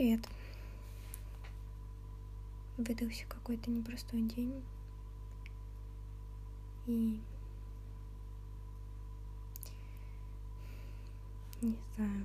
привет. 0.00 0.26
Выдался 2.78 3.26
какой-то 3.26 3.70
непростой 3.70 4.22
день. 4.22 4.64
И 6.86 7.20
не 11.60 11.76
знаю. 11.96 12.24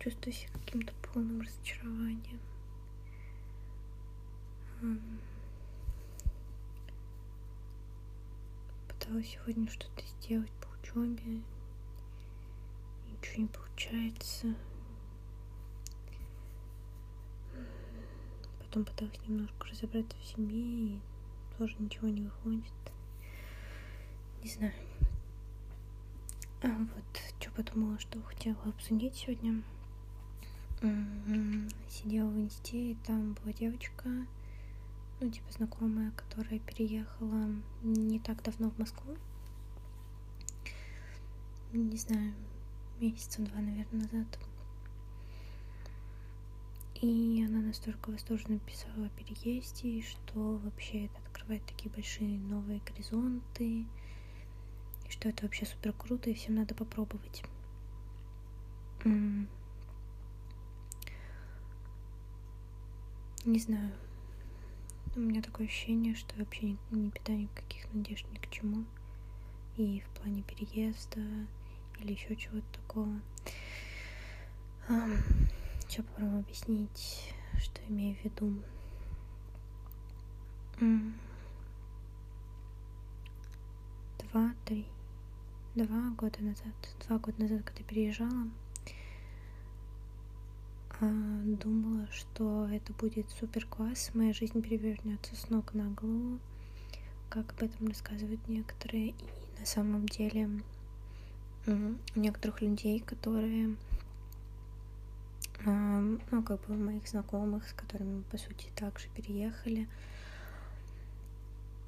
Чувствую 0.00 0.32
себя 0.32 0.50
каким-то 0.54 0.92
полным 1.12 1.40
разочарованием. 1.40 2.40
Пыталась 8.88 9.28
сегодня 9.28 9.70
что-то 9.70 10.04
сделать 10.18 10.50
по 10.60 10.66
учебе. 10.82 11.40
Ничего 13.20 13.42
не 13.42 13.48
получается. 13.48 14.54
Потом 18.58 18.84
пыталась 18.84 19.20
немножко 19.26 19.66
разобраться 19.68 20.16
в 20.18 20.24
семье 20.24 20.96
и 20.96 21.00
тоже 21.58 21.76
ничего 21.78 22.08
не 22.08 22.22
выходит. 22.22 22.72
Не 24.42 24.50
знаю. 24.50 24.72
А 26.62 26.68
вот, 26.68 27.20
что 27.40 27.50
подумала, 27.52 27.98
что 27.98 28.22
хотела 28.22 28.56
обсудить 28.64 29.14
сегодня. 29.14 29.62
Сидела 31.88 32.28
в 32.28 32.38
инсте, 32.38 32.92
и 32.92 32.94
там 33.06 33.34
была 33.34 33.52
девочка, 33.52 34.08
ну, 35.20 35.30
типа 35.30 35.52
знакомая, 35.52 36.10
которая 36.12 36.58
переехала 36.60 37.54
не 37.82 38.18
так 38.18 38.42
давно 38.42 38.70
в 38.70 38.78
Москву. 38.78 39.14
Не 41.74 41.98
знаю, 41.98 42.32
месяца 43.00 43.42
два, 43.42 43.60
наверное, 43.60 44.02
назад. 44.02 44.38
И 47.00 47.42
она 47.48 47.60
настолько 47.62 48.10
восторженно 48.10 48.58
писала 48.58 49.06
о 49.06 49.10
переезде, 49.10 50.02
что 50.02 50.58
вообще 50.58 51.06
это 51.06 51.18
открывает 51.24 51.64
такие 51.64 51.90
большие 51.90 52.38
новые 52.38 52.80
горизонты, 52.80 53.64
и 53.64 53.86
что 55.08 55.30
это 55.30 55.44
вообще 55.44 55.64
супер 55.64 55.94
круто, 55.94 56.28
и 56.28 56.34
всем 56.34 56.56
надо 56.56 56.74
попробовать. 56.74 57.42
Не 63.46 63.58
знаю. 63.58 63.92
У 65.16 65.20
меня 65.20 65.40
такое 65.40 65.66
ощущение, 65.66 66.14
что 66.14 66.34
я 66.36 66.44
вообще 66.44 66.66
не, 66.66 66.78
не 66.90 67.10
питаю 67.10 67.40
никаких 67.40 67.92
надежд 67.94 68.26
ни 68.30 68.36
к 68.36 68.50
чему. 68.50 68.84
И 69.78 70.00
в 70.00 70.20
плане 70.20 70.42
переезда 70.42 71.20
или 72.00 72.12
еще 72.12 72.36
чего-то 72.36 72.66
такого. 72.72 73.20
Сейчас 75.86 76.04
попробую 76.06 76.40
объяснить, 76.40 77.32
что 77.58 77.80
имею 77.88 78.16
в 78.16 78.24
виду. 78.24 78.62
Два, 84.32 84.54
три, 84.64 84.86
два 85.74 86.10
года 86.16 86.40
назад, 86.40 86.74
два 87.06 87.18
года 87.18 87.42
назад, 87.42 87.62
когда 87.64 87.82
переезжала, 87.82 88.48
а, 91.00 91.06
думала, 91.42 92.06
что 92.12 92.68
это 92.68 92.92
будет 92.92 93.28
супер 93.30 93.66
класс, 93.66 94.10
моя 94.14 94.32
жизнь 94.32 94.62
перевернется 94.62 95.34
с 95.34 95.50
ног 95.50 95.74
на 95.74 95.90
голову, 95.90 96.38
как 97.28 97.52
об 97.52 97.62
этом 97.62 97.88
рассказывают 97.88 98.46
некоторые. 98.48 99.08
И 99.10 99.14
на 99.58 99.66
самом 99.66 100.06
деле 100.06 100.48
у 101.74 102.18
некоторых 102.18 102.60
людей, 102.62 103.00
которые, 103.00 103.76
а, 105.64 106.00
ну, 106.30 106.42
как 106.42 106.60
бы 106.66 106.76
моих 106.76 107.06
знакомых, 107.08 107.68
с 107.68 107.72
которыми 107.72 108.22
по 108.30 108.38
сути, 108.38 108.68
также 108.74 109.08
переехали, 109.08 109.88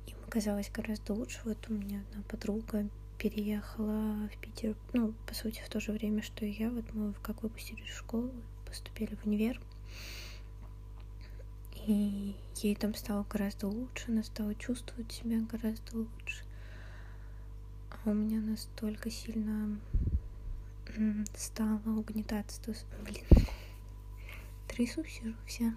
им 0.07 0.17
оказалось 0.27 0.71
гораздо 0.71 1.15
лучше. 1.15 1.41
Вот 1.45 1.59
у 1.69 1.75
меня 1.75 2.03
одна 2.11 2.23
подруга 2.25 2.89
переехала 3.19 4.29
в 4.29 4.41
Питер, 4.41 4.77
ну, 4.93 5.15
по 5.27 5.35
сути, 5.35 5.63
в 5.65 5.69
то 5.69 5.81
же 5.81 5.93
время, 5.93 6.23
что 6.23 6.45
и 6.45 6.51
я. 6.51 6.71
Вот 6.71 6.93
мы 6.93 7.15
как 7.23 7.43
выпустили 7.43 7.85
школу, 7.87 8.31
поступили 8.67 9.15
в 9.15 9.27
универ. 9.27 9.61
И 11.87 12.37
ей 12.57 12.77
там 12.77 12.95
стало 12.95 13.27
гораздо 13.29 13.67
лучше, 13.67 14.05
она 14.09 14.23
стала 14.23 14.55
чувствовать 14.55 15.11
себя 15.13 15.41
гораздо 15.41 15.99
лучше. 15.99 16.45
У 18.05 18.13
меня 18.13 18.41
настолько 18.41 19.11
сильно 19.13 19.79
стало 21.37 21.81
угнетаться. 21.87 22.61
То... 22.61 22.75
Блин, 23.05 23.25
трясу 24.67 25.05
сижу 25.05 25.37
вся. 25.47 25.73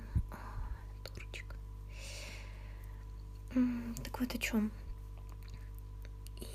Дурочка. 1.03 1.55
Так 4.03 4.19
вот 4.19 4.33
о 4.33 4.37
чем. 4.39 4.71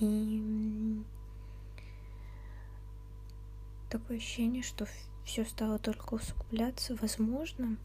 И 0.00 1.04
такое 3.88 4.16
ощущение, 4.16 4.64
что 4.64 4.88
все 5.25 5.44
стало 5.44 5.78
только 5.78 6.14
усугубляться, 6.14 6.97
возможно, 7.00 7.76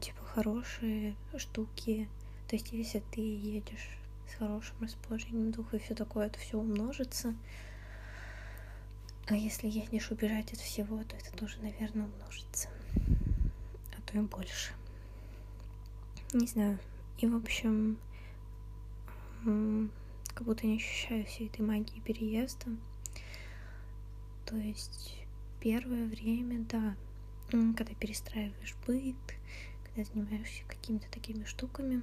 типа 0.00 0.24
хорошие 0.26 1.16
штуки. 1.36 2.08
То 2.46 2.54
есть, 2.54 2.70
если 2.72 3.02
ты 3.10 3.20
едешь 3.20 3.97
с 4.30 4.34
хорошим 4.34 4.76
расположением 4.80 5.50
духа 5.50 5.76
и 5.76 5.80
все 5.80 5.94
такое, 5.94 6.26
это 6.26 6.38
все 6.38 6.58
умножится. 6.58 7.34
А 9.26 9.34
если 9.34 9.68
едешь 9.68 10.10
убирать 10.10 10.52
от 10.52 10.58
всего, 10.58 11.02
то 11.04 11.16
это 11.16 11.32
тоже, 11.32 11.58
наверное, 11.60 12.06
умножится. 12.06 12.68
А 13.96 14.00
то 14.06 14.18
и 14.18 14.20
больше. 14.22 14.72
Не 16.32 16.46
знаю. 16.46 16.78
И, 17.18 17.26
в 17.26 17.36
общем, 17.36 17.98
как 20.34 20.46
будто 20.46 20.66
не 20.66 20.76
ощущаю 20.76 21.24
всей 21.26 21.48
этой 21.48 21.60
магии 21.60 22.00
переезда. 22.00 22.66
То 24.46 24.56
есть 24.56 25.16
первое 25.60 26.06
время, 26.06 26.64
да, 26.68 26.96
когда 27.50 27.94
перестраиваешь 27.94 28.76
быт, 28.86 29.16
когда 29.84 30.04
занимаешься 30.04 30.62
какими-то 30.68 31.06
такими 31.10 31.44
штуками, 31.44 32.02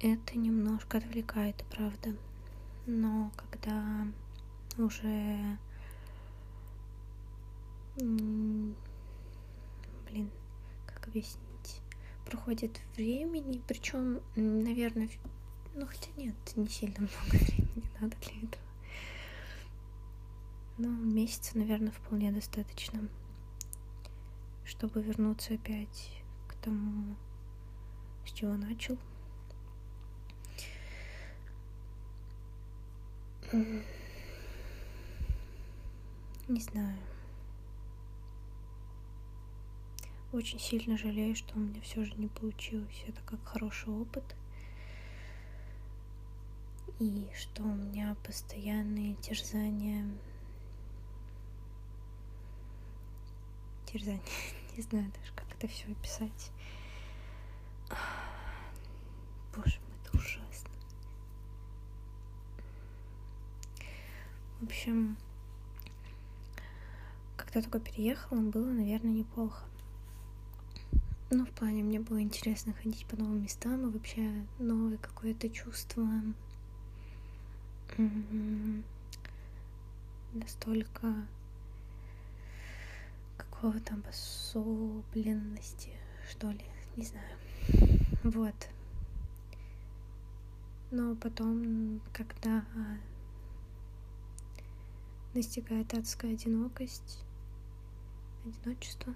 это 0.00 0.38
немножко 0.38 0.98
отвлекает, 0.98 1.64
правда. 1.70 2.14
Но 2.86 3.32
когда 3.36 4.06
уже 4.76 5.58
блин, 7.96 8.74
как 10.86 11.08
объяснить, 11.08 11.80
проходит 12.26 12.80
времени, 12.96 13.62
причем, 13.66 14.20
наверное, 14.34 15.08
ну 15.74 15.86
хотя 15.86 16.10
нет, 16.16 16.34
не 16.56 16.68
сильно 16.68 17.00
много 17.00 17.44
времени 17.44 17.90
надо 18.00 18.16
для 18.16 18.48
этого. 18.48 18.62
Ну, 20.76 20.90
месяца, 20.90 21.56
наверное, 21.56 21.92
вполне 21.92 22.32
достаточно, 22.32 23.08
чтобы 24.64 25.02
вернуться 25.02 25.54
опять 25.54 26.20
к 26.48 26.54
тому, 26.56 27.14
с 28.26 28.32
чего 28.32 28.54
начал. 28.54 28.98
Не 36.48 36.60
знаю. 36.60 36.98
Очень 40.32 40.58
сильно 40.58 40.98
жалею, 40.98 41.36
что 41.36 41.54
у 41.54 41.58
меня 41.60 41.80
все 41.80 42.04
же 42.04 42.14
не 42.16 42.28
получилось. 42.28 43.04
Это 43.06 43.20
как 43.22 43.44
хороший 43.44 43.92
опыт. 43.92 44.24
И 46.98 47.28
что 47.34 47.62
у 47.62 47.74
меня 47.74 48.16
постоянные 48.24 49.14
терзания 49.16 50.04
терзание. 53.94 54.20
Не 54.76 54.82
знаю 54.82 55.12
даже, 55.16 55.32
как 55.34 55.46
это 55.52 55.68
все 55.68 55.86
описать. 55.92 56.50
Боже 59.54 59.78
мой, 59.86 59.96
это 60.02 60.16
ужасно. 60.16 60.70
В 64.64 64.66
общем, 64.66 65.18
когда 67.36 67.60
только 67.60 67.78
переехала, 67.80 68.40
было, 68.40 68.64
наверное, 68.64 69.12
неплохо. 69.12 69.62
Ну, 71.30 71.44
в 71.44 71.50
плане, 71.50 71.82
мне 71.82 72.00
было 72.00 72.22
интересно 72.22 72.72
ходить 72.72 73.04
по 73.04 73.16
новым 73.16 73.42
местам 73.42 73.86
и 73.86 73.92
вообще 73.92 74.32
новое 74.58 74.96
какое-то 74.96 75.50
чувство. 75.50 76.08
Настолько 80.32 81.14
какого-то 83.36 83.96
обособленности, 83.96 85.90
что 86.30 86.50
ли, 86.50 86.64
не 86.96 87.04
знаю. 87.04 87.36
Вот. 88.22 88.54
Но 90.90 91.14
потом, 91.16 92.00
когда 92.14 92.64
настигает 95.34 95.92
адская 95.94 96.32
одинокость, 96.32 97.18
одиночество, 98.44 99.12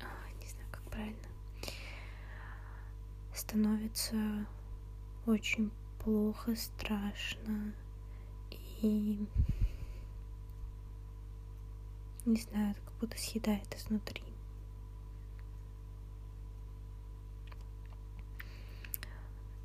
а, 0.00 0.42
не 0.42 0.48
знаю, 0.48 0.68
как 0.70 0.82
правильно, 0.84 1.28
становится 3.34 4.46
очень 5.26 5.70
плохо, 5.98 6.56
страшно 6.56 7.74
и 8.80 9.26
не 12.24 12.40
знаю, 12.40 12.74
как 12.84 12.94
будто 13.00 13.18
съедает 13.18 13.74
изнутри. 13.76 14.22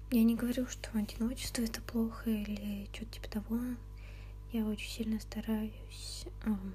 Я 0.09 0.23
не 0.23 0.35
говорю, 0.35 0.67
что 0.67 0.89
одиночество 0.97 1.61
это 1.61 1.81
плохо 1.81 2.29
или 2.29 2.87
что-то 2.93 3.11
типа 3.11 3.27
того. 3.27 3.59
Я 4.53 4.65
очень 4.65 4.89
сильно 4.89 5.19
стараюсь 5.19 6.25
эм, 6.45 6.73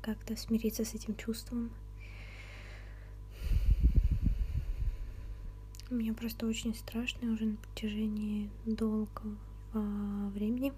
как-то 0.00 0.34
смириться 0.34 0.82
с 0.82 0.94
этим 0.94 1.14
чувством. 1.14 1.70
Мне 5.90 6.14
просто 6.14 6.46
очень 6.46 6.74
страшно 6.74 7.32
уже 7.32 7.44
на 7.44 7.56
протяжении 7.56 8.48
долгого 8.64 9.36
времени. 9.72 10.72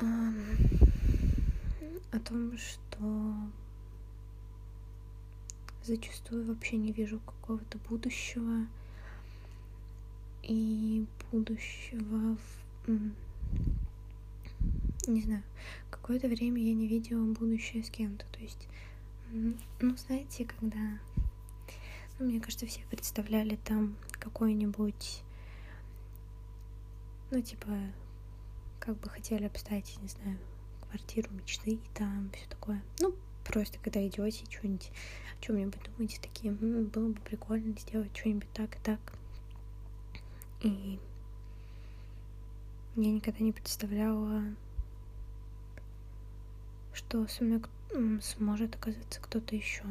О 0.00 0.32
том, 2.20 2.56
что 2.56 3.36
зачастую 5.82 6.46
вообще 6.46 6.78
не 6.78 6.92
вижу 6.92 7.20
какого-то 7.20 7.76
будущего 7.90 8.66
и 10.48 11.06
будущего 11.30 12.36
в... 12.86 13.12
не 15.06 15.20
знаю, 15.20 15.42
какое-то 15.90 16.26
время 16.26 16.62
я 16.62 16.74
не 16.74 16.88
видела 16.88 17.22
будущее 17.34 17.84
с 17.84 17.90
кем-то, 17.90 18.24
то 18.32 18.40
есть, 18.40 18.66
ну, 19.30 19.96
знаете, 19.96 20.46
когда, 20.46 20.98
ну, 22.18 22.26
мне 22.26 22.40
кажется, 22.40 22.66
все 22.66 22.80
представляли 22.90 23.56
там 23.56 23.94
какой-нибудь, 24.12 25.22
ну, 27.30 27.42
типа, 27.42 27.68
как 28.80 28.98
бы 28.98 29.10
хотели 29.10 29.44
обставить, 29.44 29.98
не 30.00 30.08
знаю, 30.08 30.38
квартиру 30.88 31.30
мечты 31.34 31.72
и 31.72 31.80
там 31.92 32.30
все 32.34 32.48
такое, 32.48 32.82
ну, 33.00 33.14
просто 33.44 33.78
когда 33.80 34.06
идете 34.06 34.44
что-нибудь 34.48 34.90
о 35.38 35.44
чем-нибудь 35.44 35.80
думаете, 35.84 36.18
такие, 36.22 36.52
было 36.52 37.08
бы 37.08 37.20
прикольно 37.20 37.78
сделать 37.78 38.16
что-нибудь 38.16 38.50
так 38.54 38.76
и 38.76 38.78
так. 38.82 39.00
И 40.60 40.98
я 42.96 43.12
никогда 43.12 43.44
не 43.44 43.52
представляла, 43.52 44.42
что 46.92 47.26
со 47.28 47.44
мной 47.44 47.62
сможет 48.20 48.74
оказаться 48.74 49.20
кто-то 49.20 49.54
еще. 49.54 49.84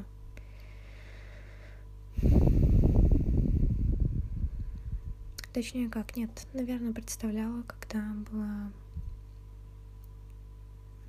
Точнее, 5.53 5.89
как, 5.89 6.15
нет, 6.15 6.29
наверное, 6.53 6.93
представляла, 6.93 7.63
когда 7.63 7.99
была, 8.31 8.71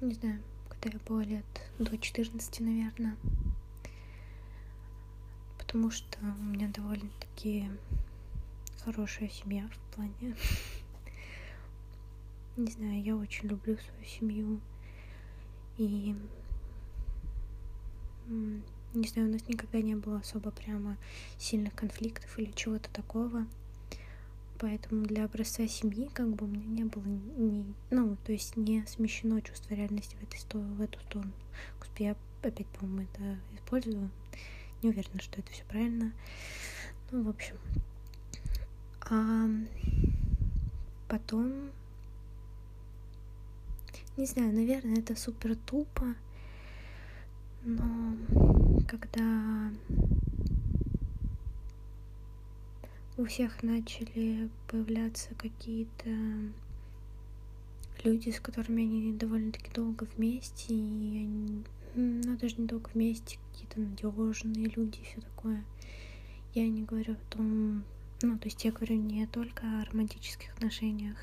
не 0.01 0.15
знаю, 0.15 0.41
когда 0.69 0.97
я 0.97 1.01
была 1.07 1.23
лет 1.25 1.45
до 1.79 1.99
14, 1.99 2.61
наверное. 2.61 3.17
Потому 5.59 5.91
что 5.91 6.19
у 6.21 6.45
меня 6.45 6.69
довольно-таки 6.69 7.69
хорошая 8.85 9.29
семья 9.29 9.69
в 9.69 9.95
плане. 9.95 10.37
Не 12.57 12.71
знаю, 12.71 13.03
я 13.03 13.17
очень 13.17 13.49
люблю 13.49 13.77
свою 13.77 14.05
семью. 14.05 14.61
И 15.77 16.17
не 18.95 19.07
знаю, 19.09 19.29
у 19.29 19.33
нас 19.33 19.47
никогда 19.49 19.81
не 19.81 19.95
было 19.95 20.19
особо 20.19 20.51
прямо 20.51 20.97
сильных 21.39 21.75
конфликтов 21.75 22.39
или 22.39 22.51
чего-то 22.53 22.91
такого. 22.91 23.47
Поэтому 24.59 25.05
для 25.05 25.25
образца 25.25 25.69
семьи 25.69 26.11
как 26.13 26.29
бы 26.35 26.47
у 26.47 26.49
меня 26.49 26.67
не 26.67 26.85
было 26.85 27.05
ни, 27.05 27.65
ну, 27.91 28.17
то 28.25 28.33
есть 28.33 28.57
не 28.57 28.85
смещено 28.87 29.41
чувство 29.41 29.75
реальности 29.75 30.17
в, 30.17 30.23
этой, 30.25 30.61
в 30.61 30.81
эту 30.81 30.99
сторону. 31.01 31.33
Господи, 31.79 32.03
я 32.03 32.17
опять, 32.43 32.67
по-моему, 32.67 33.09
это 33.13 33.39
использую. 33.55 34.11
Не 34.83 34.91
уверена, 34.91 35.21
что 35.21 35.39
это 35.39 35.53
все 35.53 35.65
правильно. 35.65 36.13
Ну, 37.13 37.23
в 37.23 37.29
общем. 37.29 37.57
А 39.11 39.49
потом, 41.09 41.71
не 44.19 44.27
знаю, 44.27 44.53
наверное, 44.53 44.99
это 44.99 45.17
супер 45.17 45.57
тупо, 45.57 46.15
но 47.65 48.15
когда 48.87 49.71
у 53.17 53.25
всех 53.25 53.63
начали 53.63 54.51
появляться 54.69 55.35
какие-то 55.37 56.11
люди, 58.05 58.31
с 58.31 58.41
которыми 58.41 58.83
они 58.83 59.13
довольно-таки 59.15 59.71
долго 59.73 60.07
вместе, 60.17 60.75
и 60.75 61.23
они, 61.23 61.65
ну, 61.95 62.37
даже 62.37 62.57
не 62.59 62.67
долго 62.67 62.91
вместе, 62.93 63.39
какие-то 63.53 63.81
надежные 63.81 64.67
люди 64.67 64.99
и 64.99 65.05
все 65.05 65.21
такое. 65.23 65.65
Я 66.55 66.69
не 66.69 66.85
говорю 66.85 67.15
о 67.15 67.35
том, 67.35 67.85
ну, 68.23 68.39
то 68.39 68.47
есть 68.47 68.65
я 68.65 68.73
говорю 68.73 68.97
не 68.97 69.27
только 69.27 69.63
о 69.67 69.85
романтических 69.85 70.53
отношениях, 70.55 71.17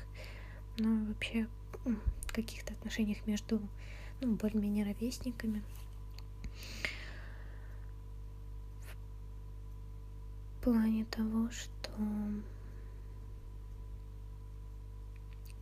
но 0.78 1.04
вообще 1.06 1.46
каких-то 2.36 2.74
отношениях 2.74 3.26
между, 3.26 3.60
ну, 4.20 4.36
более-менее 4.36 4.84
ровесниками. 4.84 5.62
В 10.60 10.64
плане 10.64 11.06
того, 11.06 11.48
что 11.50 11.90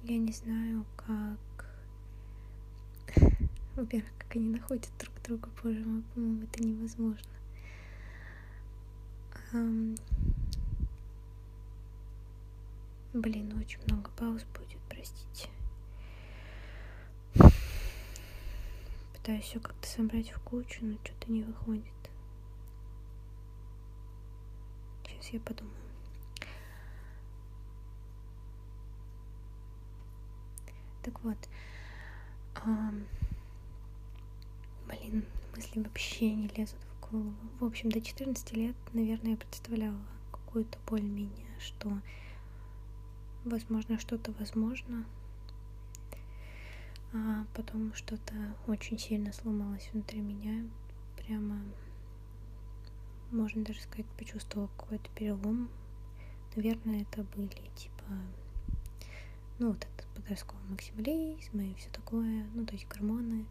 я 0.02 0.18
не 0.18 0.32
знаю, 0.32 0.84
как... 0.96 1.38
Во-первых, 3.76 4.10
как 4.18 4.34
они 4.34 4.48
находят 4.48 4.90
друг 4.98 5.14
друга, 5.22 5.48
боже 5.62 5.84
мой, 5.84 6.02
по-моему, 6.14 6.42
это 6.42 6.62
невозможно. 6.62 7.30
Um... 9.52 9.96
Блин, 13.14 13.56
очень 13.60 13.78
много 13.86 14.10
пауз 14.16 14.42
будет, 14.42 14.80
простите. 14.88 15.48
Пытаюсь 19.12 19.44
все 19.44 19.60
как-то 19.60 19.86
собрать 19.86 20.32
в 20.32 20.40
кучу, 20.40 20.84
но 20.84 20.98
что-то 21.04 21.30
не 21.30 21.44
выходит. 21.44 21.84
Сейчас 25.06 25.28
я 25.28 25.40
подумаю. 25.40 25.76
Так 31.04 31.22
вот. 31.22 31.38
Um, 32.66 33.06
блин, 34.88 35.24
мысли 35.54 35.80
вообще 35.80 36.34
не 36.34 36.48
лезут 36.48 36.80
в 36.80 37.10
голову. 37.12 37.32
В 37.60 37.64
общем, 37.64 37.90
до 37.90 38.00
14 38.00 38.52
лет, 38.54 38.74
наверное, 38.92 39.32
я 39.32 39.36
представляла 39.36 40.00
какую-то 40.32 40.78
более-менее, 40.86 41.46
что 41.60 41.92
возможно 43.44 43.98
что-то 43.98 44.32
возможно. 44.38 45.04
А 47.12 47.46
потом 47.54 47.94
что-то 47.94 48.34
очень 48.66 48.98
сильно 48.98 49.32
сломалось 49.32 49.88
внутри 49.92 50.20
меня. 50.20 50.68
Прямо, 51.16 51.60
можно 53.30 53.64
даже 53.64 53.80
сказать, 53.82 54.06
почувствовала 54.18 54.68
какой-то 54.76 55.08
перелом. 55.14 55.68
Наверное, 56.56 57.02
это 57.02 57.22
были 57.36 57.70
типа, 57.76 58.04
ну 59.58 59.68
вот 59.68 59.78
этот 59.78 60.06
подростковый 60.14 60.68
максимализм 60.68 61.60
и 61.60 61.74
все 61.74 61.90
такое, 61.90 62.46
ну, 62.54 62.66
то 62.66 62.72
есть 62.72 62.88
гормоны. 62.88 63.46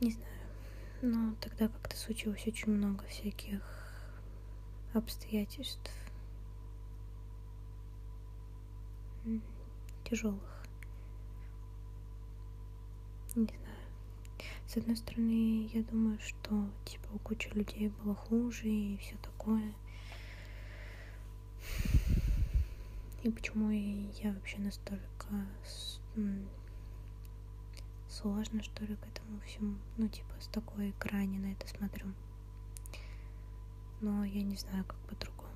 Не 0.00 0.12
знаю. 0.12 0.28
Но 1.02 1.34
тогда 1.40 1.68
как-то 1.68 1.96
случилось 1.96 2.46
очень 2.46 2.72
много 2.72 3.04
всяких 3.06 3.62
обстоятельств 4.94 5.90
тяжелых. 10.04 10.64
Не 13.34 13.44
знаю. 13.46 13.78
С 14.66 14.76
одной 14.76 14.96
стороны, 14.96 15.70
я 15.72 15.82
думаю, 15.82 16.18
что 16.20 16.68
типа 16.84 17.08
у 17.14 17.18
кучи 17.18 17.48
людей 17.48 17.88
было 17.88 18.14
хуже 18.14 18.68
и 18.68 18.96
все 18.98 19.16
такое. 19.18 19.72
И 23.22 23.30
почему 23.30 23.70
я 23.70 24.32
вообще 24.32 24.58
настолько 24.58 25.46
сложно, 28.08 28.62
что 28.62 28.84
ли, 28.84 28.96
к 28.96 29.06
этому 29.06 29.40
всему, 29.40 29.76
ну, 29.96 30.08
типа, 30.08 30.34
с 30.40 30.48
такой 30.48 30.90
экране 30.90 31.38
на 31.38 31.52
это 31.52 31.68
смотрю. 31.68 32.06
Но 34.00 34.24
я 34.24 34.42
не 34.42 34.56
знаю, 34.56 34.84
как 34.84 34.96
по-другому. 35.08 35.52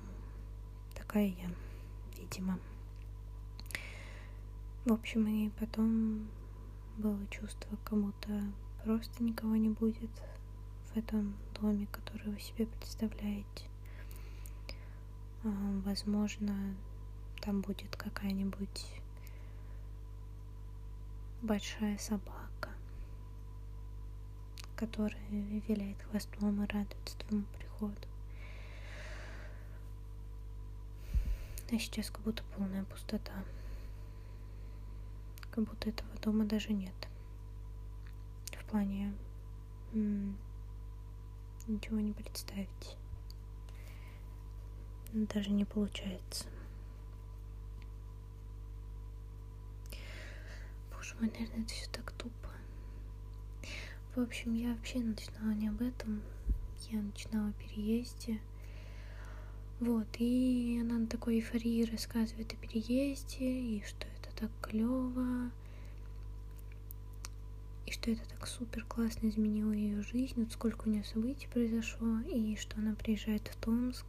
Такая 0.95 1.27
я, 1.27 1.49
видимо. 2.17 2.59
В 4.85 4.91
общем, 4.91 5.25
и 5.27 5.49
потом 5.61 6.27
было 6.97 7.25
чувство, 7.27 7.77
кому-то 7.85 8.41
просто 8.83 9.23
никого 9.23 9.55
не 9.55 9.69
будет 9.69 10.09
в 10.93 10.97
этом 10.97 11.37
доме, 11.53 11.87
который 11.89 12.29
вы 12.33 12.39
себе 12.41 12.65
представляете. 12.65 13.63
А, 15.45 15.47
возможно, 15.85 16.75
там 17.41 17.61
будет 17.61 17.95
какая-нибудь 17.95 18.85
большая 21.41 21.97
собака, 21.97 22.69
которая 24.75 25.29
виляет 25.29 26.01
хвостом 26.11 26.61
и 26.61 26.67
радуется 26.67 27.17
твоему 27.19 27.45
приходу. 27.57 28.07
А 31.71 31.79
сейчас 31.79 32.11
как 32.11 32.19
будто 32.23 32.43
полная 32.57 32.83
пустота. 32.83 33.31
Как 35.53 35.65
будто 35.65 35.89
этого 35.89 36.09
дома 36.19 36.45
даже 36.45 36.73
нет. 36.73 36.95
В 38.51 38.65
плане 38.65 39.13
ничего 41.67 41.99
не 41.99 42.11
представить. 42.11 42.97
Даже 45.11 45.51
не 45.51 45.63
получается. 45.63 46.45
Боже 50.91 51.13
мой, 51.19 51.29
наверное, 51.29 51.61
это 51.61 51.71
все 51.71 51.87
так 51.91 52.11
тупо. 52.13 52.49
В 54.15 54.21
общем, 54.21 54.55
я 54.55 54.73
вообще 54.73 54.99
начинала 55.01 55.51
не 55.51 55.67
об 55.67 55.79
этом. 55.83 56.23
Я 56.89 56.99
начинала 56.99 57.49
о 57.49 57.53
переезде. 57.53 58.41
Вот, 59.79 60.07
и 60.17 60.79
она 60.81 60.97
на 60.97 61.05
такой 61.05 61.35
эйфории 61.35 61.85
рассказывает 61.85 62.53
о 62.53 62.55
переезде, 62.55 63.45
и 63.45 63.83
что 63.85 64.02
так 64.35 64.51
клево, 64.61 65.51
и 67.85 67.91
что 67.91 68.11
это 68.11 68.27
так 68.29 68.47
супер 68.47 68.85
классно 68.85 69.27
изменило 69.29 69.71
ее 69.71 70.01
жизнь, 70.01 70.33
вот 70.37 70.51
сколько 70.51 70.87
у 70.87 70.91
нее 70.91 71.03
событий 71.03 71.47
произошло, 71.51 72.19
и 72.21 72.55
что 72.55 72.77
она 72.77 72.95
приезжает 72.95 73.47
в 73.47 73.55
Томск, 73.57 74.05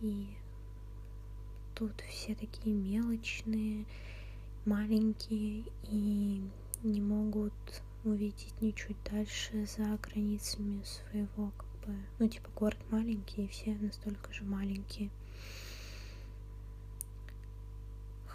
и 0.00 0.26
тут 1.74 1.92
все 2.08 2.34
такие 2.34 2.74
мелочные, 2.74 3.86
маленькие 4.64 5.64
и 5.84 6.42
не 6.82 7.00
могут 7.00 7.54
увидеть 8.04 8.54
ничуть 8.60 8.96
дальше 9.10 9.66
за 9.66 9.98
границами 9.98 10.82
своего 10.84 11.52
как 11.56 11.66
бы 11.86 11.96
ну 12.18 12.28
типа 12.28 12.48
город 12.54 12.78
маленький 12.90 13.44
и 13.44 13.48
все 13.48 13.74
настолько 13.74 14.32
же 14.32 14.44
маленькие 14.44 15.10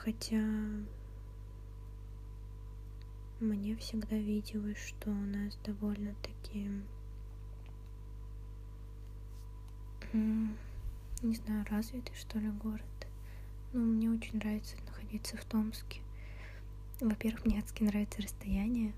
хотя 0.03 0.41
мне 3.39 3.75
всегда 3.75 4.15
виделось 4.15 4.77
что 4.77 5.09
у 5.09 5.13
нас 5.13 5.57
довольно-таки 5.63 6.69
не 10.13 11.35
знаю 11.35 11.65
развитый 11.69 12.15
что 12.15 12.39
ли 12.39 12.49
город 12.49 12.81
ну 13.73 13.81
мне 13.81 14.09
очень 14.09 14.37
нравится 14.37 14.75
находиться 14.85 15.37
в 15.37 15.45
Томске 15.45 16.01
во-первых, 17.01 17.45
мне 17.45 17.57
адски 17.57 17.81
нравится 17.81 18.21
расстояние. 18.21 18.93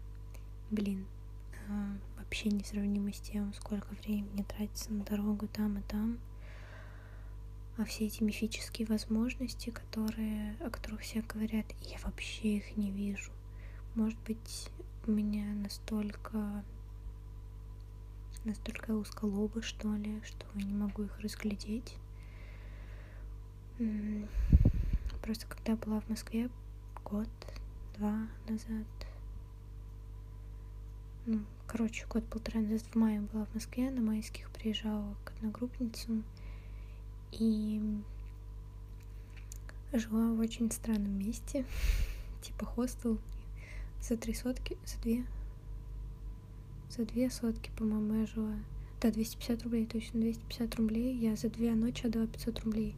Блин, 0.71 1.05
э, 1.69 1.97
вообще 2.17 2.49
несравнимо 2.49 3.13
с 3.13 3.21
тем, 3.21 3.53
сколько 3.53 3.87
времени 4.03 4.43
тратится 4.43 4.91
на 4.91 5.05
дорогу 5.05 5.47
там 5.47 5.77
и 5.77 5.81
там. 5.83 6.19
А 7.75 7.85
все 7.85 8.05
эти 8.05 8.21
мифические 8.21 8.87
возможности, 8.87 9.71
которые, 9.71 10.55
о 10.59 10.69
которых 10.69 11.01
все 11.01 11.21
говорят, 11.21 11.65
я 11.81 11.97
вообще 12.03 12.57
их 12.57 12.77
не 12.77 12.91
вижу. 12.91 13.31
Может 13.95 14.19
быть, 14.27 14.69
у 15.07 15.11
меня 15.11 15.45
настолько 15.53 16.63
настолько 18.45 18.91
узколобы, 18.91 19.61
что 19.61 19.93
ли, 19.95 20.21
что 20.25 20.45
не 20.55 20.73
могу 20.73 21.03
их 21.03 21.19
разглядеть. 21.19 21.95
Просто 25.21 25.47
когда 25.47 25.75
была 25.75 26.01
в 26.01 26.09
Москве 26.09 26.49
год 27.05 27.29
два 27.97 28.27
назад. 28.47 28.85
Ну, 31.25 31.39
короче, 31.67 32.05
год-полтора 32.07 32.59
назад 32.59 32.83
в 32.91 32.95
мае 32.95 33.21
была 33.21 33.45
в 33.45 33.53
Москве, 33.53 33.89
на 33.89 34.01
майских 34.01 34.49
приезжала 34.49 35.15
к 35.23 35.31
одногруппницам 35.37 36.25
и 37.39 37.81
жила 39.91 40.33
в 40.33 40.39
очень 40.39 40.71
странном 40.71 41.19
месте, 41.19 41.65
типа 42.41 42.65
хостел 42.65 43.19
за 44.01 44.17
три 44.17 44.33
сотки, 44.33 44.77
за 44.85 44.99
две, 45.01 45.25
за 46.89 47.05
две 47.05 47.29
сотки, 47.29 47.71
по-моему, 47.77 48.21
я 48.21 48.25
жила. 48.25 48.55
Да, 49.03 49.11
250 49.11 49.63
рублей, 49.63 49.85
точно, 49.85 50.21
250 50.21 50.75
рублей. 50.75 51.13
Я 51.17 51.35
за 51.35 51.49
две 51.49 51.75
ночи 51.75 52.05
отдала 52.05 52.25
500 52.25 52.59
рублей. 52.61 52.95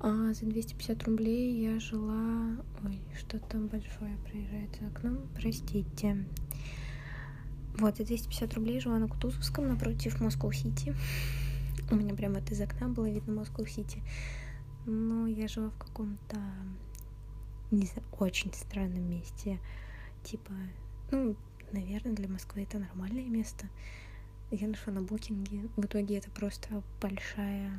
А 0.00 0.32
за 0.32 0.44
250 0.44 1.04
рублей 1.04 1.62
я 1.62 1.78
жила... 1.78 2.56
Ой, 2.84 2.98
что 3.16 3.38
там 3.38 3.68
большое 3.68 4.16
проезжает 4.28 4.76
за 4.80 4.88
окном. 4.88 5.18
Простите. 5.36 6.24
Вот, 7.78 7.96
за 7.96 8.04
250 8.04 8.54
рублей 8.54 8.80
жила 8.80 8.98
на 8.98 9.06
Кутузовском 9.06 9.68
напротив 9.68 10.20
Москва-Сити. 10.20 10.96
У 11.90 11.94
меня 11.94 12.14
прямо 12.14 12.40
из 12.40 12.60
окна 12.60 12.88
было 12.88 13.08
видно 13.08 13.34
Москва-Сити. 13.34 14.02
Но 14.86 15.26
я 15.26 15.48
жила 15.48 15.70
в 15.70 15.78
каком-то, 15.78 16.36
не 17.70 17.86
знаю, 17.86 18.06
очень 18.18 18.52
странном 18.52 19.08
месте. 19.08 19.58
Типа, 20.22 20.52
ну, 21.10 21.36
наверное, 21.72 22.14
для 22.14 22.28
Москвы 22.28 22.62
это 22.62 22.78
нормальное 22.78 23.26
место. 23.26 23.68
Я 24.50 24.68
нашла 24.68 24.92
на 24.92 25.02
букинге. 25.02 25.68
В 25.76 25.84
итоге 25.84 26.18
это 26.18 26.30
просто 26.30 26.82
большая 27.00 27.72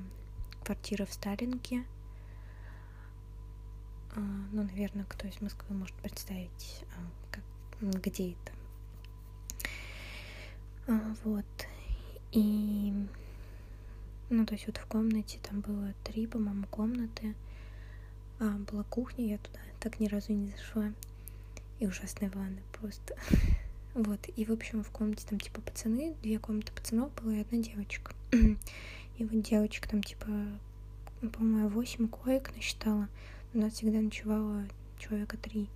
квартира 0.64 1.06
в 1.06 1.14
Сталинке 1.14 1.86
а, 4.18 4.20
ну, 4.52 4.64
наверное, 4.64 5.06
кто 5.06 5.28
из 5.28 5.40
Москвы 5.42 5.76
может 5.76 5.96
представить, 5.98 6.84
а, 6.96 7.02
как, 7.32 7.44
где 8.02 8.32
это. 8.32 8.52
А, 10.88 11.16
вот. 11.24 11.46
И, 12.32 12.94
ну, 14.30 14.46
то 14.46 14.56
есть 14.56 14.68
вот 14.68 14.78
в 14.78 14.86
комнате 14.86 15.40
там 15.42 15.62
было 15.62 15.94
три, 16.04 16.28
по-моему, 16.28 16.66
комнаты. 16.68 17.34
А, 18.40 18.58
была 18.72 18.84
кухня, 18.84 19.26
я 19.26 19.38
туда 19.38 19.60
так 19.80 20.00
ни 20.00 20.08
разу 20.08 20.34
не 20.34 20.52
зашла. 20.52 20.92
И 21.80 21.88
ужасная 21.88 22.30
ванна 22.32 22.62
просто. 22.74 23.16
Вот, 23.94 24.20
и, 24.36 24.46
в 24.46 24.52
общем, 24.52 24.84
в 24.84 24.92
комнате 24.92 25.26
там, 25.28 25.40
типа, 25.40 25.60
пацаны, 25.60 26.14
две 26.22 26.38
комнаты 26.38 26.72
пацанов 26.72 27.12
было 27.16 27.32
и 27.32 27.42
одна 27.42 27.58
девочка. 27.58 28.14
И 28.32 29.26
вот 29.26 29.42
девочка 29.42 29.90
там, 29.90 30.04
типа, 30.04 30.28
по-моему, 31.34 31.70
восемь 31.70 32.08
коек 32.08 32.56
насчитала. 32.56 33.10
У 33.56 33.58
нас 33.58 33.74
всегда 33.74 34.00
ночевало 34.00 34.68
человека 35.00 35.36
три. 35.38 35.68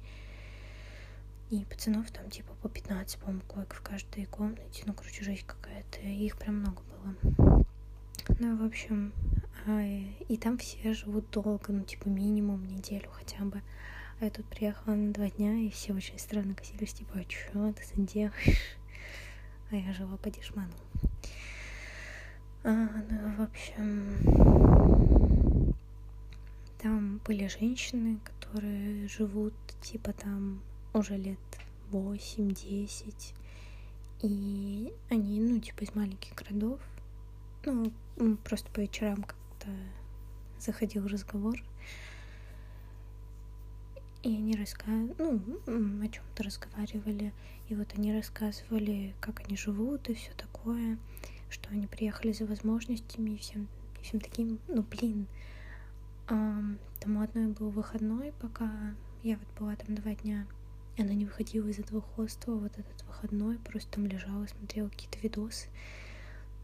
И 1.50 1.65
пацанов 1.65 2.12
там 2.12 2.29
типа 2.29 2.53
по 2.62 2.70
15, 2.70 3.17
по-моему, 3.17 3.41
коек 3.48 3.74
в 3.74 3.81
каждой 3.81 4.25
комнате. 4.27 4.84
Ну, 4.86 4.93
короче, 4.93 5.24
жизнь 5.24 5.46
какая-то. 5.48 6.00
И 6.01 6.27
их 6.27 6.38
прям 6.38 6.58
много 6.58 6.84
было. 6.84 7.50
Ну, 8.40 8.58
в 8.58 8.63
общем, 8.63 9.13
а, 9.66 9.82
и 9.84 10.38
там 10.38 10.58
все 10.58 10.94
живут 10.94 11.30
долго, 11.32 11.72
ну, 11.72 11.84
типа, 11.84 12.10
минимум 12.10 12.66
неделю 12.68 13.10
хотя 13.12 13.44
бы. 13.44 13.62
А 14.20 14.25
я 14.25 14.32
тут 14.32 14.46
приехала 14.46 14.96
на 14.96 15.13
два 15.13 15.30
дня, 15.30 15.54
и 15.56 15.70
все 15.70 15.94
очень 15.94 16.20
странно 16.20 16.56
косились, 16.56 16.94
типа, 16.94 17.20
а 17.20 17.25
что 17.30 17.74
ты 17.74 18.01
делаешь? 18.01 18.78
А 19.72 19.75
я 19.75 19.94
жила 19.94 20.18
по 20.18 20.30
дешману. 20.30 20.74
А, 22.63 22.88
ну, 23.10 23.36
в 23.38 23.42
общем, 23.42 24.16
там 26.78 27.22
были 27.25 27.48
женщины, 27.48 28.20
которые 28.24 29.08
живут 29.08 29.54
типа 29.82 30.13
там 30.13 30.62
уже 30.94 31.16
лет 31.18 31.40
8-10. 31.92 33.34
И 34.24 34.94
они, 35.10 35.40
ну, 35.40 35.60
типа 35.60 35.84
из 35.84 35.96
маленьких 35.96 36.36
городов. 36.36 36.80
Ну, 37.63 37.91
просто 38.44 38.72
по 38.72 38.80
вечерам 38.80 39.24
как-то 39.24 39.68
заходил 40.60 41.08
разговор. 41.08 41.63
И 44.24 44.36
они 44.36 44.56
рассказывали, 44.56 45.15
ну, 45.18 46.03
о 46.03 46.08
чем-то 46.08 46.44
разговаривали. 46.44 47.34
И 47.70 47.75
вот 47.75 47.88
они 47.98 48.13
рассказывали, 48.13 49.15
как 49.20 49.41
они 49.46 49.58
живут 49.58 50.10
и 50.10 50.13
все 50.13 50.32
такое, 50.34 50.98
что 51.50 51.70
они 51.70 51.88
приехали 51.88 52.32
за 52.32 52.46
возможностями 52.46 53.32
и 53.32 53.38
всем, 53.38 53.68
и 54.00 54.03
всем 54.03 54.20
таким, 54.20 54.60
ну, 54.68 54.84
блин, 54.84 55.27
там 56.27 57.18
у 57.18 57.22
одной 57.22 57.48
был 57.48 57.70
выходной, 57.70 58.34
пока 58.39 58.72
я 59.24 59.38
вот 59.38 59.48
была 59.60 59.75
там 59.75 59.96
два 59.96 60.13
дня. 60.15 60.48
Она 60.98 61.13
не 61.13 61.25
выходила 61.25 61.68
из 61.68 61.80
этого 61.80 62.01
хостела, 62.01 62.58
вот 62.58 62.77
этот 62.77 63.03
выходной, 63.08 63.58
просто 63.58 63.91
там 63.91 64.06
лежала, 64.06 64.46
смотрела 64.46 64.89
какие-то 64.89 65.18
видосы. 65.20 65.68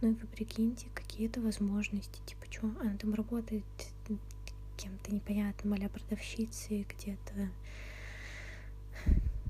Ну 0.02 0.12
и 0.12 0.14
вы 0.14 0.28
прикиньте, 0.28 0.88
какие-то 0.94 1.42
возможности, 1.42 2.20
типа, 2.26 2.46
что 2.52 2.68
она 2.82 2.98
там 2.98 3.14
работает 3.14 3.64
кем-то 4.78 5.14
непонятным, 5.14 5.74
а 5.74 5.90
продавщицей 5.90 6.86
где-то 6.88 7.50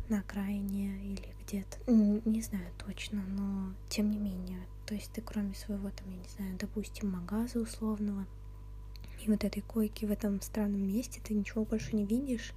на 0.10 0.20
окраине 0.20 0.98
или 1.04 1.36
где-то, 1.44 1.78
не 1.92 2.42
знаю 2.42 2.68
точно, 2.86 3.22
но 3.24 3.74
тем 3.90 4.10
не 4.10 4.18
менее, 4.18 4.62
то 4.86 4.94
есть 4.96 5.12
ты 5.12 5.22
кроме 5.22 5.54
своего, 5.54 5.90
там, 5.90 6.10
я 6.10 6.18
не 6.18 6.30
знаю, 6.38 6.58
допустим, 6.58 7.12
магаза 7.12 7.60
условного, 7.60 8.26
и 9.22 9.30
вот 9.30 9.44
этой 9.44 9.62
койки 9.62 10.06
в 10.06 10.12
этом 10.12 10.40
странном 10.42 10.88
месте, 10.88 11.20
ты 11.22 11.34
ничего 11.34 11.66
больше 11.66 11.94
не 11.94 12.06
видишь, 12.06 12.54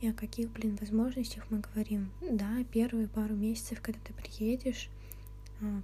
и 0.00 0.08
о 0.08 0.14
каких, 0.14 0.50
блин, 0.50 0.78
возможностях 0.80 1.44
мы 1.50 1.60
говорим. 1.60 2.10
Да, 2.22 2.64
первые 2.72 3.06
пару 3.06 3.34
месяцев, 3.34 3.82
когда 3.82 4.00
ты 4.00 4.14
приедешь, 4.14 4.88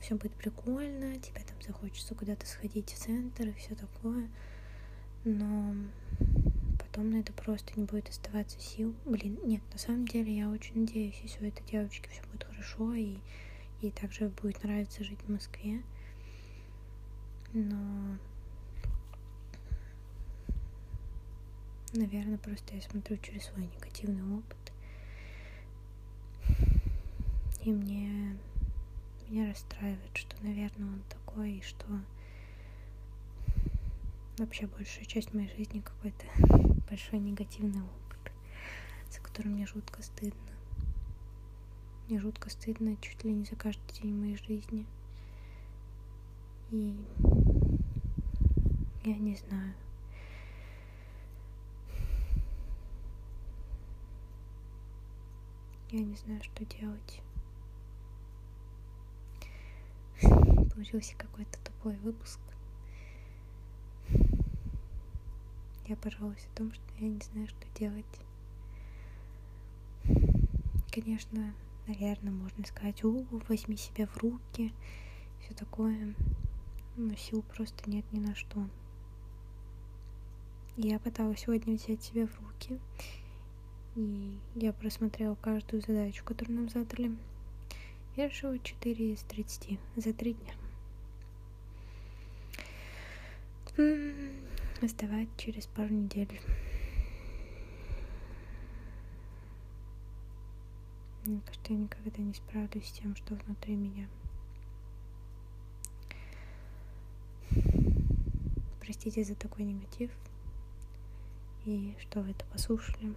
все 0.01 0.15
будет 0.15 0.33
прикольно, 0.33 1.19
тебе 1.19 1.41
там 1.41 1.61
захочется 1.67 2.15
куда-то 2.15 2.47
сходить 2.47 2.93
в 2.93 2.99
центр 2.99 3.49
и 3.49 3.53
все 3.53 3.75
такое, 3.75 4.29
но 5.25 5.75
потом 6.79 7.11
на 7.11 7.17
это 7.17 7.33
просто 7.33 7.79
не 7.79 7.85
будет 7.85 8.09
оставаться 8.09 8.61
сил. 8.61 8.95
Блин, 9.05 9.39
нет, 9.45 9.63
на 9.73 9.79
самом 9.79 10.07
деле 10.07 10.37
я 10.37 10.49
очень 10.49 10.81
надеюсь, 10.81 11.19
если 11.23 11.45
у 11.45 11.49
этой 11.49 11.65
девочки 11.67 12.09
все 12.09 12.23
будет 12.33 12.45
хорошо 12.45 12.95
и 12.95 13.19
ей 13.83 13.93
также 13.93 14.29
будет 14.29 14.63
нравиться 14.63 15.05
жить 15.05 15.21
в 15.27 15.31
Москве. 15.31 15.83
Но 17.53 18.19
наверное, 21.93 22.39
просто 22.39 22.75
я 22.75 22.83
смотрю 22.83 23.17
через 23.19 23.45
свой 23.45 23.67
негативный 23.67 24.39
опыт. 24.39 24.57
И 27.63 27.73
мне 27.73 28.37
меня 29.29 29.49
расстраивает, 29.49 30.17
что, 30.17 30.37
наверное, 30.43 30.89
он 30.89 31.03
такой, 31.09 31.55
и 31.55 31.63
что 31.63 31.87
вообще 34.39 34.67
большая 34.67 35.05
часть 35.05 35.35
моей 35.35 35.49
жизни 35.57 35.81
какой-то 35.81 36.27
большой 36.89 37.19
негативный 37.19 37.83
опыт, 37.83 38.33
за 39.11 39.21
которым 39.21 39.53
мне 39.53 39.67
жутко 39.67 40.03
стыдно. 40.03 40.41
Мне 42.09 42.21
жутко 42.21 42.51
стыдно 42.51 42.97
чуть 43.01 43.25
ли 43.25 43.33
не 43.33 43.45
за 43.45 43.57
каждый 43.57 44.01
день 44.01 44.15
моей 44.15 44.37
жизни. 44.37 44.87
И 46.71 46.97
я 49.05 49.17
не 49.17 49.37
знаю. 49.37 49.75
Я 55.91 56.01
не 56.01 56.17
знаю, 56.17 56.43
что 56.43 56.65
делать. 56.65 57.23
Получился 60.77 61.17
какой-то 61.17 61.59
тупой 61.65 61.97
выпуск. 61.97 62.39
Я 65.87 65.97
пожалуюсь 65.97 66.47
о 66.53 66.57
том, 66.59 66.71
что 66.71 66.85
я 66.99 67.09
не 67.09 67.21
знаю, 67.33 67.49
что 67.49 67.67
делать. 67.79 68.05
Конечно, 70.93 71.55
наверное, 71.87 72.31
можно 72.31 72.67
сказать, 72.67 73.03
у, 73.05 73.25
возьми 73.49 73.79
себя 73.79 74.07
в 74.07 74.19
руки, 74.19 74.75
все 75.41 75.55
такое, 75.55 76.15
но 76.97 77.17
сил 77.17 77.41
просто 77.41 77.89
нет 77.89 78.05
ни 78.13 78.21
на 78.21 78.35
что. 78.35 78.69
Я 80.77 80.99
пыталась 80.99 81.41
сегодня 81.41 81.77
взять 81.77 82.03
себя 82.03 82.27
в 82.27 82.39
руки, 82.39 82.79
и 83.95 84.39
я 84.55 84.75
просмотрела 84.75 85.37
каждую 85.37 85.81
задачу, 85.81 86.23
которую 86.23 86.59
нам 86.59 86.69
задали. 86.69 87.17
Я 88.15 88.29
решила 88.29 88.59
4 88.59 89.15
из 89.15 89.23
30 89.23 89.79
за 89.97 90.13
3 90.13 90.35
дня. 90.35 90.53
Сдавать 93.77 95.29
через 95.37 95.67
пару 95.67 95.93
недель. 95.93 96.41
Мне 101.27 101.43
кажется, 101.45 101.73
я 101.75 101.79
никогда 101.79 102.23
не 102.23 102.33
справлюсь 102.33 102.87
с 102.87 102.93
тем, 102.93 103.15
что 103.17 103.35
внутри 103.35 103.77
меня. 103.77 104.09
Простите 108.81 109.25
за 109.25 109.35
такой 109.35 109.65
негатив 109.65 110.11
и 111.67 111.95
что 111.99 112.21
вы 112.23 112.31
это 112.31 112.47
послушали. 112.47 113.15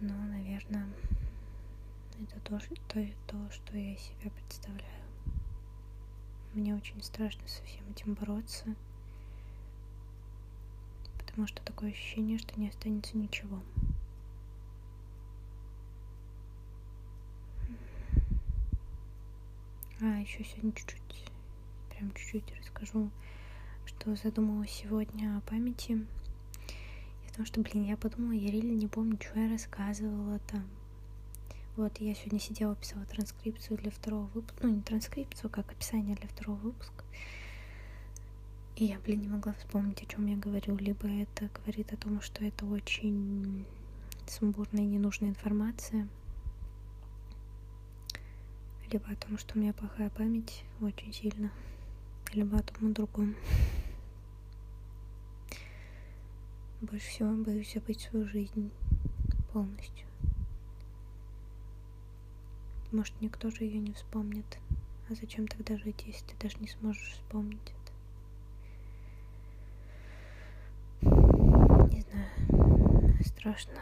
Но, 0.00 0.14
наверное, 0.14 0.86
это 2.24 2.40
то, 2.40 2.60
что, 2.60 2.74
то, 3.26 3.50
что 3.50 3.76
я 3.76 3.96
себя 3.96 4.30
представляю. 4.30 5.04
Мне 6.52 6.74
очень 6.74 7.02
страшно 7.02 7.46
со 7.48 7.62
всем 7.64 7.88
этим 7.90 8.14
бороться, 8.14 8.74
потому 11.18 11.46
что 11.46 11.62
такое 11.62 11.90
ощущение, 11.90 12.38
что 12.38 12.58
не 12.60 12.68
останется 12.68 13.16
ничего. 13.16 13.62
А, 20.00 20.18
еще 20.18 20.44
сегодня 20.44 20.72
чуть-чуть, 20.72 21.32
прям 21.90 22.12
чуть-чуть 22.14 22.58
расскажу, 22.58 23.10
что 23.86 24.14
задумала 24.16 24.66
сегодня 24.66 25.36
о 25.38 25.40
памяти 25.42 26.06
Потому 27.32 27.46
что, 27.46 27.60
блин, 27.62 27.84
я 27.84 27.96
подумала, 27.96 28.32
я 28.32 28.50
реально 28.50 28.72
не 28.72 28.86
помню, 28.88 29.18
что 29.18 29.40
я 29.40 29.50
рассказывала 29.50 30.38
там. 30.40 30.68
Вот, 31.74 31.98
я 32.00 32.14
сегодня 32.14 32.38
сидела, 32.38 32.76
писала 32.76 33.06
транскрипцию 33.06 33.78
для 33.78 33.90
второго 33.90 34.26
выпуска. 34.34 34.66
Ну, 34.66 34.74
не 34.74 34.82
транскрипцию, 34.82 35.48
как 35.48 35.70
описание 35.70 36.14
для 36.16 36.28
второго 36.28 36.58
выпуска. 36.58 37.02
И 38.76 38.84
я, 38.84 38.98
блин, 38.98 39.22
не 39.22 39.28
могла 39.28 39.54
вспомнить, 39.54 40.02
о 40.02 40.06
чем 40.06 40.26
я 40.26 40.36
говорю. 40.36 40.76
Либо 40.76 41.08
это 41.08 41.48
говорит 41.54 41.90
о 41.94 41.96
том, 41.96 42.20
что 42.20 42.44
это 42.44 42.66
очень 42.66 43.64
сумбурная 44.28 44.82
и 44.82 44.86
ненужная 44.86 45.30
информация. 45.30 46.08
Либо 48.90 49.06
о 49.10 49.16
том, 49.16 49.38
что 49.38 49.56
у 49.56 49.62
меня 49.62 49.72
плохая 49.72 50.10
память 50.10 50.64
очень 50.82 51.14
сильно. 51.14 51.50
Либо 52.34 52.58
о 52.58 52.62
том 52.62 52.90
и 52.90 52.92
другом. 52.92 53.34
Больше 56.82 57.08
всего 57.08 57.32
боюсь 57.32 57.72
забыть 57.72 58.00
свою 58.00 58.28
жизнь 58.28 58.70
полностью. 59.54 60.06
Может, 62.92 63.18
никто 63.22 63.50
же 63.50 63.64
ее 63.64 63.80
не 63.80 63.94
вспомнит. 63.94 64.58
А 65.08 65.14
зачем 65.14 65.46
тогда 65.46 65.78
жить, 65.78 66.04
если 66.06 66.26
ты 66.26 66.36
даже 66.36 66.58
не 66.58 66.68
сможешь 66.68 67.12
вспомнить 67.12 67.72
это? 71.00 71.10
Не 71.90 72.02
знаю. 72.02 73.16
Страшно. 73.24 73.78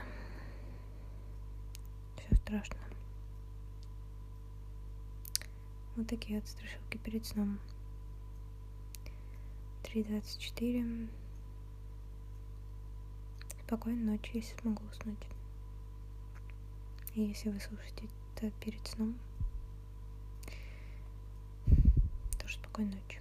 Все 2.16 2.36
страшно. 2.36 2.76
Вот 5.96 6.06
такие 6.06 6.38
вот 6.38 6.48
страшилки 6.48 6.96
перед 6.98 7.26
сном. 7.26 7.58
3.24 9.82 11.08
Спокойной 13.66 14.04
ночи, 14.04 14.30
если 14.34 14.56
смогу 14.60 14.84
уснуть. 14.88 15.26
И 17.14 17.22
если 17.22 17.50
вы 17.50 17.58
слушаете 17.58 18.08
это 18.40 18.50
перед 18.60 18.86
сном, 18.86 19.18
тоже 22.38 22.56
спокойной 22.56 22.92
ночи. 22.94 23.20